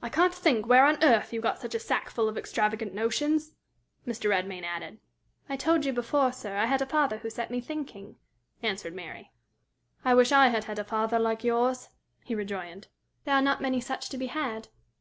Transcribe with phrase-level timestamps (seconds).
[0.00, 3.54] "I can't think where on earth you got such a sackful of extravagant notions!"
[4.06, 4.30] Mr.
[4.30, 5.00] Redmain added.
[5.48, 8.14] "I told you before, sir, I had a father who set me thinking!"
[8.62, 9.32] answered Mary.
[10.04, 11.88] "I wish I had had a father like yours,"
[12.22, 12.86] he rejoined.
[13.24, 14.68] "There are not many such to be had."